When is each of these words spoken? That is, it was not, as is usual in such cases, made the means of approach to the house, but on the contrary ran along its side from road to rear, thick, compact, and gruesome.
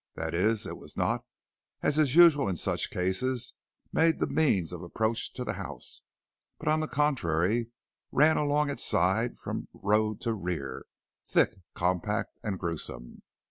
That 0.15 0.33
is, 0.33 0.65
it 0.65 0.79
was 0.79 0.97
not, 0.97 1.23
as 1.83 1.99
is 1.99 2.15
usual 2.15 2.49
in 2.49 2.57
such 2.57 2.89
cases, 2.89 3.53
made 3.93 4.17
the 4.17 4.25
means 4.25 4.71
of 4.71 4.81
approach 4.81 5.31
to 5.33 5.43
the 5.43 5.53
house, 5.61 6.01
but 6.57 6.67
on 6.67 6.79
the 6.79 6.87
contrary 6.87 7.69
ran 8.11 8.35
along 8.35 8.71
its 8.71 8.83
side 8.83 9.37
from 9.37 9.67
road 9.75 10.19
to 10.21 10.33
rear, 10.33 10.87
thick, 11.23 11.59
compact, 11.75 12.39
and 12.41 12.57
gruesome. 12.57 13.21